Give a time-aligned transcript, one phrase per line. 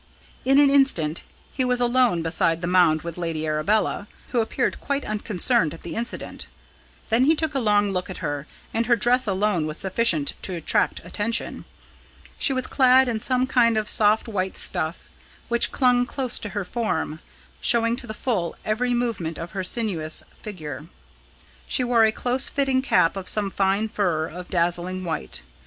[0.45, 1.21] In an instant
[1.53, 5.93] he was alone beside the mound with Lady Arabella, who appeared quite unconcerned at the
[5.93, 6.47] incident.
[7.11, 10.55] Then he took a long look at her, and her dress alone was sufficient to
[10.55, 11.65] attract attention.
[12.39, 15.07] She was clad in some kind of soft white stuff,
[15.49, 17.19] which clung close to her form,
[17.61, 20.87] showing to the full every movement of her sinuous figure.
[21.67, 25.43] She wore a close fitting cap of some fine fur of dazzling white.